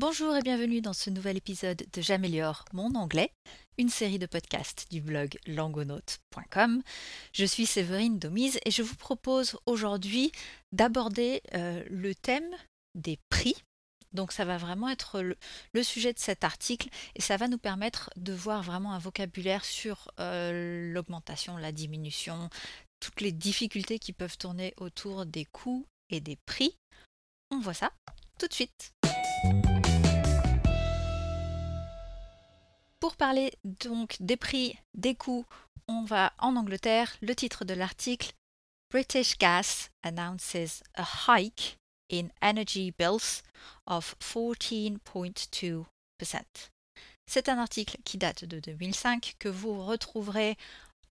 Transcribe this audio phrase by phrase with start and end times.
[0.00, 3.32] Bonjour et bienvenue dans ce nouvel épisode de J'améliore mon anglais,
[3.78, 6.84] une série de podcasts du blog langonaute.com.
[7.32, 10.30] Je suis Séverine Domise et je vous propose aujourd'hui
[10.70, 12.48] d'aborder euh, le thème
[12.94, 13.56] des prix.
[14.12, 18.10] Donc ça va vraiment être le, sujet de cet article et ça va nous permettre
[18.14, 22.50] de voir vraiment un vocabulaire sur euh, l'augmentation, la diminution,
[23.00, 26.76] toutes les difficultés qui peuvent tourner autour des coûts et des prix.
[27.50, 27.90] On voit ça
[28.38, 28.92] tout de suite.
[33.00, 35.46] Pour parler donc des prix, des coûts,
[35.86, 37.16] on va en Angleterre.
[37.20, 38.32] Le titre de l'article
[38.90, 41.78] British Gas announces a hike
[42.10, 43.42] in energy bills
[43.86, 45.84] of 14.2%.
[47.26, 50.56] C'est un article qui date de 2005 que vous retrouverez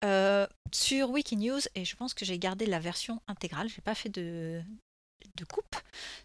[0.05, 3.69] euh, sur Wikinews et je pense que j'ai gardé la version intégrale.
[3.69, 4.63] J'ai pas fait de,
[5.37, 5.77] de coupe.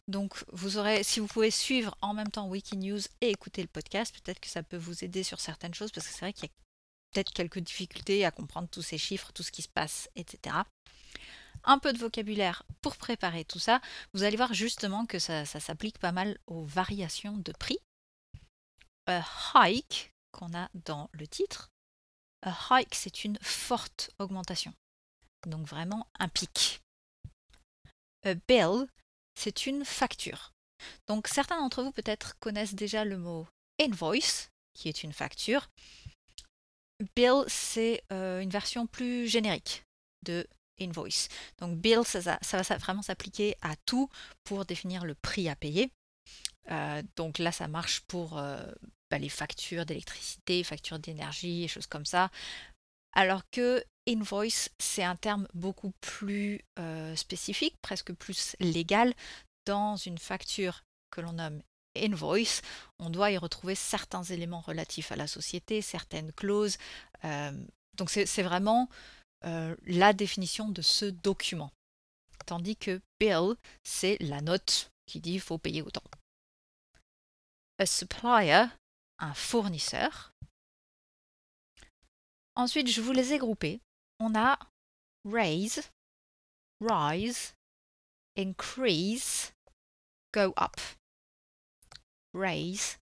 [0.07, 4.15] Donc vous aurez, si vous pouvez suivre en même temps Wikinews et écouter le podcast,
[4.15, 6.51] peut-être que ça peut vous aider sur certaines choses, parce que c'est vrai qu'il y
[6.51, 6.53] a
[7.13, 10.55] peut-être quelques difficultés à comprendre tous ces chiffres, tout ce qui se passe, etc.
[11.63, 13.81] Un peu de vocabulaire pour préparer tout ça.
[14.13, 17.77] Vous allez voir justement que ça, ça s'applique pas mal aux variations de prix.
[19.07, 21.69] A hike qu'on a dans le titre.
[22.43, 24.73] A hike, c'est une forte augmentation.
[25.47, 26.81] Donc vraiment un pic.
[28.23, 28.87] A bill,
[29.35, 30.53] c'est une facture.
[31.07, 33.47] Donc certains d'entre vous peut-être connaissent déjà le mot
[33.79, 35.69] invoice, qui est une facture.
[37.15, 39.85] Bill, c'est euh, une version plus générique
[40.23, 40.47] de
[40.79, 41.27] invoice.
[41.59, 44.09] Donc bill, ça, va vraiment s'appliquer à tout
[44.43, 45.91] pour définir le prix à payer.
[46.69, 48.63] Euh, donc là, ça marche pour euh,
[49.09, 52.29] bah, les factures d'électricité, factures d'énergie choses comme ça.
[53.13, 59.13] Alors que invoice, c'est un terme beaucoup plus euh, spécifique, presque plus légal.
[59.65, 61.61] Dans une facture que l'on nomme
[61.95, 62.61] invoice,
[62.99, 66.77] on doit y retrouver certains éléments relatifs à la société, certaines clauses.
[67.25, 67.51] Euh,
[67.95, 68.89] donc c'est vraiment
[69.45, 71.71] euh, la définition de ce document.
[72.47, 76.03] Tandis que bill, c'est la note qui dit faut payer autant.
[77.77, 78.65] A supplier,
[79.19, 80.31] un fournisseur,
[82.55, 83.79] Ensuite, je vous les ai groupés.
[84.23, 84.55] On a
[85.25, 85.89] raise,
[86.79, 87.55] rise,
[88.37, 89.51] increase,
[90.31, 90.79] go up.
[92.31, 92.99] Raise,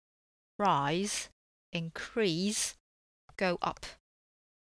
[0.59, 1.31] rise,
[1.73, 2.75] increase,
[3.39, 3.87] go up.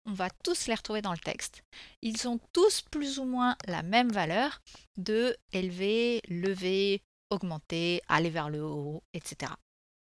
[0.05, 1.63] On va tous les retrouver dans le texte.
[2.01, 4.61] Ils ont tous plus ou moins la même valeur
[4.95, 9.51] de élever, lever, augmenter, aller vers le haut, etc.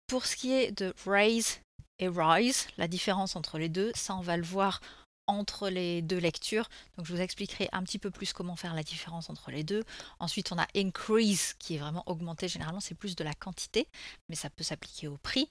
[0.06, 1.60] Pour ce qui est de raise,
[1.99, 4.81] et rise, la différence entre les deux, ça on va le voir
[5.27, 6.69] entre les deux lectures.
[6.97, 9.84] Donc je vous expliquerai un petit peu plus comment faire la différence entre les deux.
[10.19, 12.49] Ensuite, on a increase qui est vraiment augmenté.
[12.49, 13.88] Généralement, c'est plus de la quantité,
[14.28, 15.49] mais ça peut s'appliquer au prix.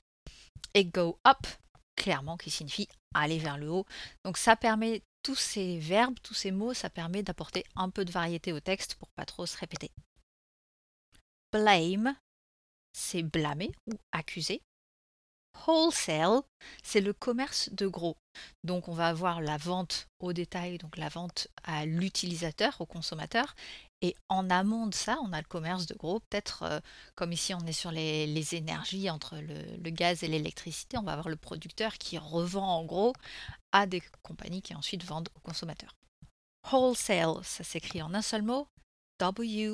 [0.74, 1.48] Et go up,
[1.96, 3.86] clairement, qui signifie aller vers le haut.
[4.24, 8.12] Donc ça permet tous ces verbes, tous ces mots, ça permet d'apporter un peu de
[8.12, 9.92] variété au texte pour pas trop se répéter.
[11.52, 12.16] Blame,
[12.94, 14.62] c'est blâmer ou accuser.
[15.68, 16.42] Wholesale,
[16.84, 18.18] c'est le commerce de gros.
[18.64, 23.56] Donc on va avoir la vente au détail, donc la vente à l'utilisateur, au consommateur.
[24.02, 26.20] Et en amont de ça, on a le commerce de gros.
[26.22, 26.80] Peut-être euh,
[27.16, 31.30] comme ici on est sur les, énergies entre le, gaz et l'électricité, on va avoir
[31.30, 33.14] le producteur qui revend en gros
[33.72, 35.96] à des compagnies qui ensuite vendent aux consommateurs.
[36.72, 38.68] Wholesale, ça s'écrit en un seul mot.
[39.20, 39.72] W-H-O-L-E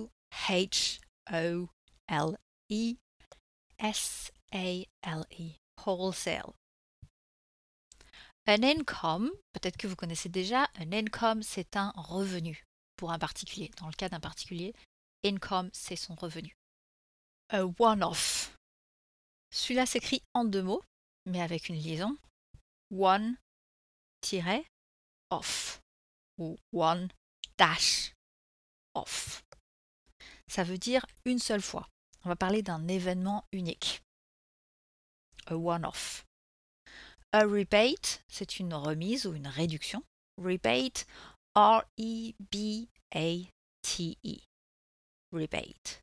[3.79, 6.53] S-A-L-E wholesale.
[8.45, 12.63] Un income, peut-être que vous connaissez déjà, un income c'est un revenu
[12.95, 13.69] pour un particulier.
[13.77, 14.73] Dans le cas d'un particulier,
[15.25, 16.55] income c'est son revenu.
[17.49, 18.55] A one-off.
[19.51, 20.81] Celui-là s'écrit en deux mots,
[21.25, 22.17] mais avec une liaison.
[22.91, 23.41] One-off
[26.37, 27.09] ou one
[27.57, 28.13] dash
[28.93, 29.43] off.
[30.47, 31.89] Ça veut dire une seule fois.
[32.23, 34.01] On va parler d'un événement unique
[35.47, 36.25] a one-off.
[37.33, 40.03] A rebate, c'est une remise ou une réduction.
[40.37, 41.05] Rebate,
[41.55, 42.87] R-E-B-A-T-E.
[44.25, 44.37] E.
[45.31, 46.01] Rebate.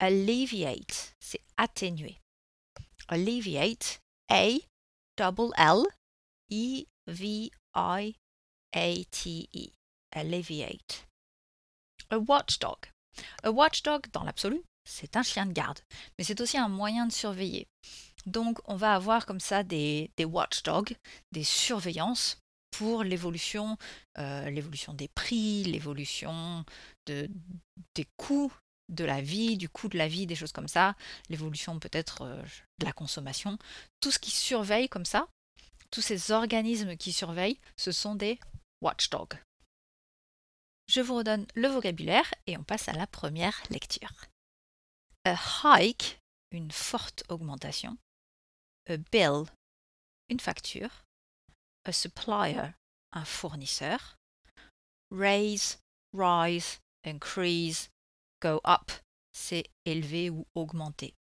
[0.00, 2.18] Alleviate, c'est atténuer.
[3.08, 4.00] Alleviate,
[4.30, 4.58] A,
[5.16, 5.84] double L,
[6.50, 7.60] E-V-I-A-T-E.
[9.54, 9.72] E.
[10.12, 11.06] Alleviate.
[12.10, 12.78] A watchdog.
[13.42, 15.80] A watchdog, dans l'absolu, c'est un chien de garde,
[16.18, 17.68] mais c'est aussi un moyen de surveiller.
[18.30, 20.96] Donc on va avoir comme ça des, watchdogs,
[21.32, 22.38] des surveillances
[22.70, 23.76] pour l'évolution,
[24.18, 26.64] euh, l'évolution des prix, l'évolution
[27.06, 27.28] de,
[27.96, 28.52] des coûts
[28.88, 30.94] de la vie, du coût de la vie, des choses comme ça,
[31.28, 32.42] l'évolution peut-être euh,
[32.78, 33.58] de la consommation.
[34.00, 35.26] Tout ce qui surveille comme ça,
[35.90, 38.38] tous ces organismes qui surveillent, ce sont des
[38.80, 39.38] watchdogs.
[40.86, 44.12] Je vous redonne le vocabulaire et on passe à la première lecture.
[45.24, 46.20] A hike,
[46.52, 47.96] une forte augmentation.
[48.88, 49.46] A bill,
[50.28, 51.04] une facture.
[51.84, 52.74] A supplier,
[53.12, 54.16] un fournisseur.
[55.10, 55.78] Raise,
[56.12, 57.90] rise, increase,
[58.40, 58.90] go up,
[59.32, 61.14] c'est élever ou augmenter.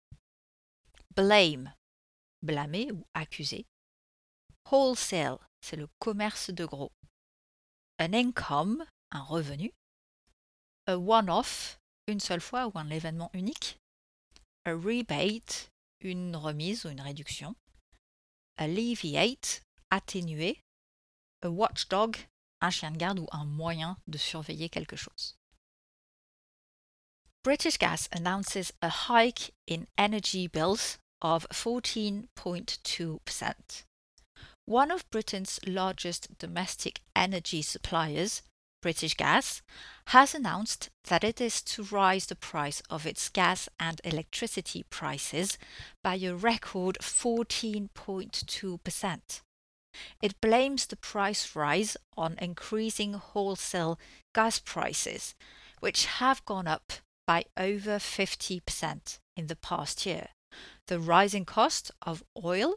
[1.14, 1.72] Blame,
[2.42, 3.66] blâmer ou accuser.
[4.70, 6.92] Wholesale, c'est le commerce de gros.
[7.98, 9.72] An income, un revenu.
[10.86, 13.78] A one-off, une seule fois ou un événement unique.
[14.64, 17.56] A rebate, une remise ou une réduction.
[18.56, 20.62] Alleviate, atténuer.
[21.42, 22.16] A watchdog,
[22.60, 25.36] un chien de garde ou un moyen de surveiller quelque chose.
[27.44, 33.84] British Gas announces a hike in energy bills of 14.2%.
[34.66, 38.42] One of Britain's largest domestic energy suppliers,
[38.80, 39.60] British Gas,
[40.08, 45.58] has announced that it is to rise the price of its gas and electricity prices
[46.02, 49.40] by a record 14.2%.
[50.22, 53.98] It blames the price rise on increasing wholesale
[54.34, 55.34] gas prices,
[55.80, 56.92] which have gone up
[57.26, 60.28] by over 50% in the past year.
[60.86, 62.76] The rising cost of oil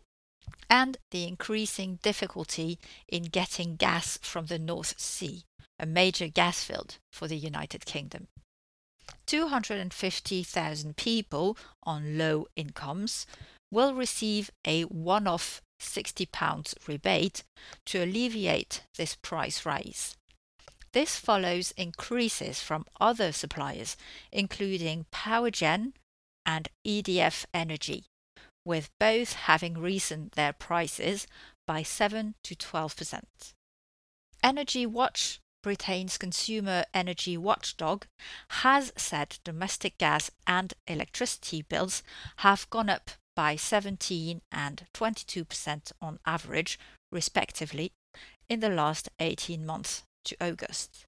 [0.69, 5.43] and the increasing difficulty in getting gas from the North Sea,
[5.81, 8.27] a major gas field for the United Kingdom.
[9.25, 13.25] 250,000 people on low incomes
[13.71, 17.43] will receive a one off £60 rebate
[17.85, 20.15] to alleviate this price rise.
[20.93, 23.97] This follows increases from other suppliers,
[24.31, 25.93] including PowerGen
[26.45, 28.05] and EDF Energy,
[28.65, 31.25] with both having risen their prices
[31.65, 33.21] by 7 to 12%.
[34.43, 38.05] Energy Watch, Britain's consumer energy watchdog,
[38.49, 42.03] has said domestic gas and electricity bills
[42.37, 46.79] have gone up by 17 and 22% on average,
[47.11, 47.91] respectively,
[48.49, 51.05] in the last 18 months to August.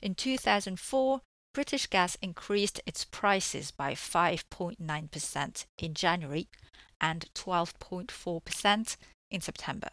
[0.00, 1.20] In 2004,
[1.54, 6.48] British Gas increased its prices by 5.9% in January
[7.00, 8.96] and 12.4%
[9.30, 9.90] in September.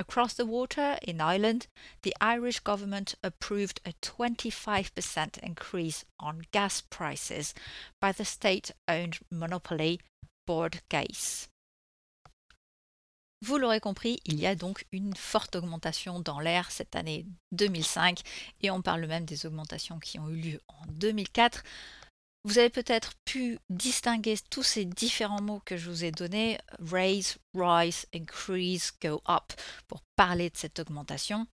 [0.00, 1.66] Across the water in Ireland,
[2.02, 7.52] the Irish government approved a 25% increase on gas prices
[8.00, 10.00] by the state owned monopoly
[10.46, 11.48] Board Gas.
[13.42, 18.20] Vous l'aurez compris, il y a donc une forte augmentation dans l'air cette année 2005
[18.62, 21.62] et on parle même des augmentations qui ont eu lieu en 2004.
[22.44, 27.38] Vous avez peut-être pu distinguer tous ces différents mots que je vous ai donnés, raise,
[27.54, 29.52] rise, increase, go up,
[29.86, 31.46] pour parler de cette augmentation.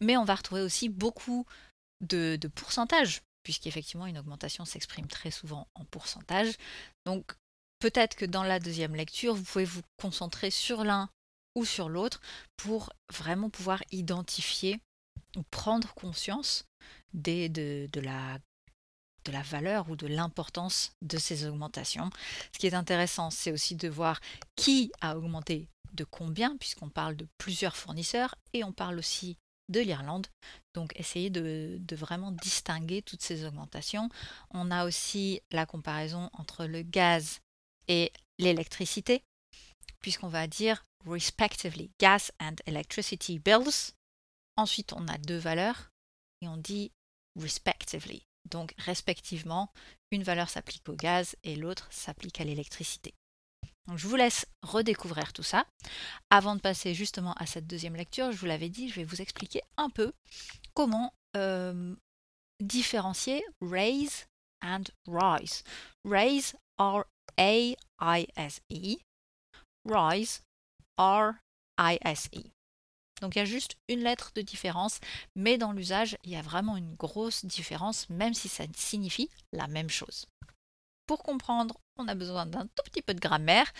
[0.00, 1.46] Mais on va retrouver aussi beaucoup
[2.00, 6.54] de, pourcentages, puisqu'effectivement une augmentation s'exprime très souvent en pourcentage.
[7.06, 7.32] Donc
[7.80, 11.08] peut-être que dans la deuxième lecture, vous pouvez vous concentrer sur l'un
[11.54, 12.20] ou sur l'autre
[12.56, 14.78] pour vraiment pouvoir identifier
[15.36, 16.64] ou prendre conscience
[17.14, 18.38] de, de, la,
[19.24, 22.10] de la valeur ou de l'importance de ces augmentations.
[22.52, 24.20] Ce qui est intéressant, c'est aussi de voir
[24.56, 29.36] qui a augmenté de combien, puisqu'on parle de plusieurs fournisseurs et on parle aussi
[29.68, 30.26] de l'Irlande.
[30.74, 34.08] Donc essayez de, de, vraiment distinguer toutes ces augmentations.
[34.50, 37.40] On a aussi la comparaison entre le gaz
[37.88, 39.22] et l'électricité
[40.00, 43.94] puisqu'on va dire respectively gas and electricity bills.
[44.56, 45.90] Ensuite, on a deux valeurs
[46.40, 46.92] et on dit
[47.36, 48.27] respectively.
[48.50, 49.70] Donc, respectivement,
[50.10, 53.14] une valeur s'applique au gaz et l'autre s'applique à l'électricité.
[53.96, 55.64] Je vous laisse redécouvrir tout ça.
[56.30, 59.22] Avant de passer justement à cette deuxième lecture, je vous l'avais dit, je vais vous
[59.22, 60.12] expliquer un peu
[60.74, 61.94] comment euh,
[62.60, 64.26] différencier raise
[64.62, 65.62] and rise.
[66.04, 67.06] Raise, R-A-I-S-E,
[69.86, 70.42] Rise,
[70.98, 72.57] R-I-S-E.
[73.20, 75.00] Donc il y a juste une lettre de différence,
[75.34, 79.66] mais dans l'usage, il y a vraiment une grosse différence, même si ça signifie la
[79.66, 80.26] même chose.
[81.06, 83.72] Pour comprendre, on a besoin d'un tout petit peu de grammaire.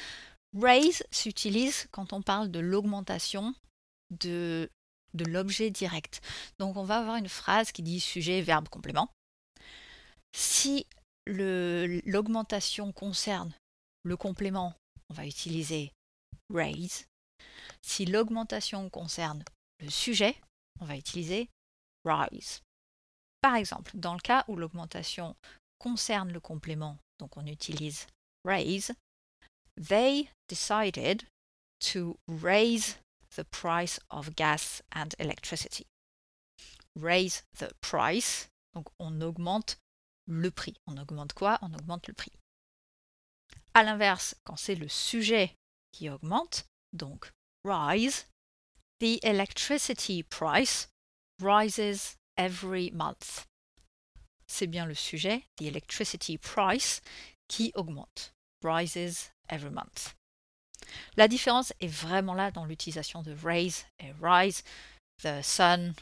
[0.58, 3.54] Raise s'utilise quand on parle de l'augmentation
[4.10, 4.70] de,
[5.14, 6.20] l'objet direct.
[6.58, 9.10] Donc on va avoir une phrase qui dit sujet, verbe, complément.
[10.34, 10.86] Si
[11.26, 13.52] l'augmentation concerne
[14.04, 14.74] le complément
[15.10, 15.92] on va utiliser
[16.52, 17.06] raise.
[17.82, 19.44] Si l'augmentation concerne
[19.80, 20.36] le sujet,
[20.80, 21.48] on va utiliser
[22.04, 22.62] rise.
[23.40, 25.36] Par exemple, dans le cas où l'augmentation
[25.78, 28.06] concerne le complément, donc on utilise
[28.44, 28.92] raise,
[29.76, 31.22] they decided
[31.80, 32.96] to raise
[33.36, 35.86] the price of gas and electricity.
[36.96, 39.78] Raise the price, donc on augmente
[40.26, 40.74] le prix.
[40.86, 41.58] On augmente quoi?
[41.62, 42.32] On augmente le prix.
[43.74, 45.54] À l'inverse, quand c'est le sujet
[45.92, 47.30] qui augmente, donc
[47.64, 48.26] rise,
[49.00, 50.88] the electricity price
[51.40, 53.46] rises every month.
[54.48, 57.00] C'est bien le sujet, the electricity price,
[57.48, 58.32] qui augmente.
[58.62, 60.14] Rises every month.
[61.16, 64.62] La différence est vraiment là dans l'utilisation de raise et rise.
[65.22, 65.94] The sun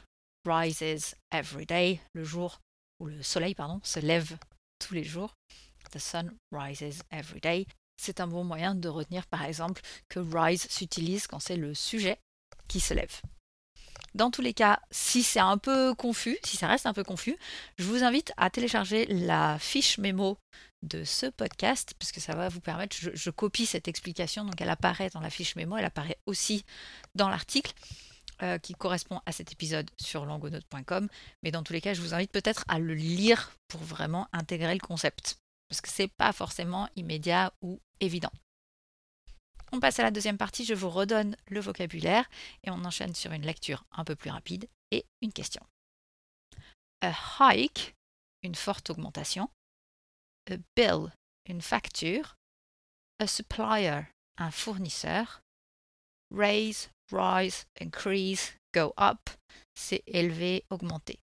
[0.44, 2.00] rises every day.
[2.14, 2.60] Le jour
[3.00, 4.38] ou le soleil pardon se lève
[4.78, 5.34] tous les jours.
[5.92, 7.66] The sun rises every day.
[7.96, 12.18] C'est un bon moyen de retenir par exemple que rise s'utilise quand c'est le sujet
[12.68, 13.20] qui se lève.
[14.14, 17.36] Dans tous les cas, si c'est un peu confus, si ça reste un peu confus,
[17.76, 20.38] je vous invite à télécharger la fiche mémo
[20.82, 24.70] de ce podcast, parce que ça va vous permettre, je, copie cette explication, donc elle
[24.70, 26.64] apparaît dans la fiche mémo, elle apparaît aussi
[27.14, 27.72] dans l'article.
[28.42, 31.08] Euh, qui correspond à cet épisode sur langonote.com.
[31.42, 34.74] Mais dans tous les cas, je vous invite peut-être à le lire pour vraiment intégrer
[34.74, 35.38] le concept.
[35.68, 38.32] Parce que c'est pas forcément immédiat ou évident.
[39.72, 42.28] On passe à la deuxième partie, je vous redonne le vocabulaire
[42.62, 45.62] et on enchaîne sur une lecture un peu plus rapide et une question.
[47.02, 47.94] A hike,
[48.42, 49.50] une forte augmentation.
[50.50, 51.12] A bill,
[51.46, 52.36] une facture.
[53.18, 54.02] A supplier,
[54.38, 55.40] un fournisseur.
[56.30, 59.30] Raise, rise, increase, go up,
[59.74, 61.18] c'est élever, augmenter.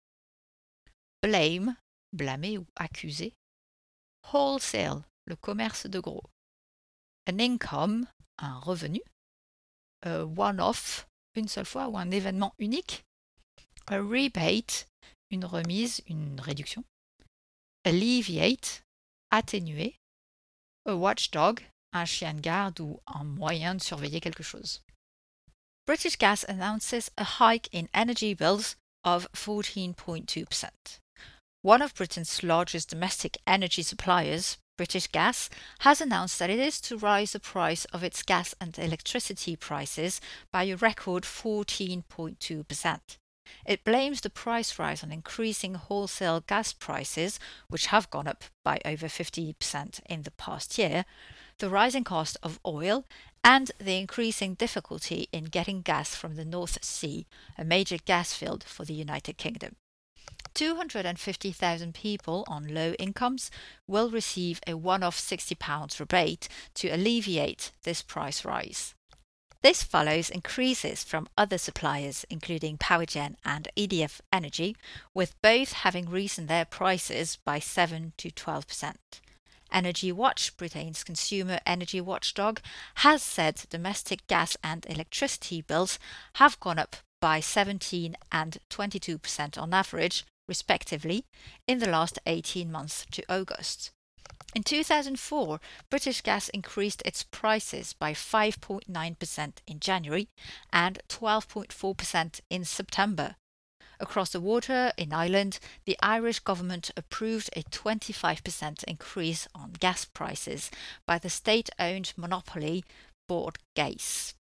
[1.21, 1.75] Blame,
[2.13, 3.33] blâmer ou accuser.
[4.31, 6.23] Wholesale, le commerce de gros.
[7.27, 9.01] An income, un revenu,
[10.05, 13.03] one-off, une seule fois ou un événement unique,
[13.87, 14.87] a rebate,
[15.29, 16.83] une remise, une réduction,
[17.85, 18.83] alleviate,
[19.31, 19.95] atténuer,
[20.85, 21.61] a watchdog,
[21.93, 24.81] un chien de garde ou un moyen de surveiller quelque chose.
[25.85, 30.99] British Gas announces a hike in energy bills of 14.2%.
[31.63, 36.97] One of Britain's largest domestic energy suppliers, British Gas has announced that it is to
[36.97, 40.19] rise the price of its gas and electricity prices
[40.51, 42.99] by a record 14.2%.
[43.65, 47.39] It blames the price rise on increasing wholesale gas prices,
[47.69, 51.05] which have gone up by over 50% in the past year,
[51.59, 53.05] the rising cost of oil,
[53.41, 57.25] and the increasing difficulty in getting gas from the North Sea,
[57.57, 59.77] a major gas field for the United Kingdom.
[60.53, 63.49] 250,000 people on low incomes
[63.87, 68.93] will receive a one off £60 rebate to alleviate this price rise.
[69.63, 74.75] This follows increases from other suppliers, including Powergen and EDF Energy,
[75.13, 78.95] with both having risen their prices by 7 to 12%.
[79.71, 82.59] Energy Watch, Britain's consumer energy watchdog,
[82.95, 85.97] has said domestic gas and electricity bills
[86.35, 91.25] have gone up by 17 and 22% on average respectively,
[91.67, 93.91] in the last 18 months to August.
[94.55, 95.59] In 2004,
[95.89, 100.27] British Gas increased its prices by 5.9% in January
[100.71, 103.35] and 12.4% in September.
[103.99, 110.69] Across the water in Ireland, the Irish government approved a 25% increase on gas prices
[111.07, 112.83] by the state owned monopoly
[113.27, 114.33] Bord Gáis.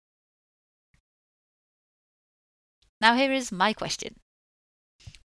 [2.99, 4.15] Now, here is my question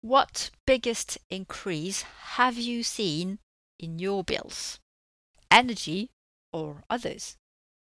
[0.00, 2.02] what biggest increase
[2.36, 3.38] have you seen
[3.78, 4.78] in your bills?
[5.50, 6.10] Energy
[6.52, 7.36] or others?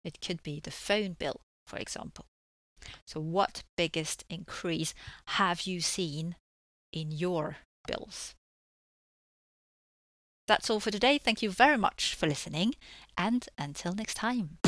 [0.04, 2.26] It could be the phone bill, for example.
[3.06, 4.94] So, what biggest increase
[5.28, 6.36] have you seen
[6.94, 8.36] in your bills?
[10.48, 11.18] That's all for today.
[11.18, 12.76] Thank you very much for listening,
[13.18, 14.60] and until next time.